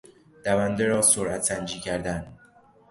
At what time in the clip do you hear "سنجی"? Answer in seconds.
1.43-1.79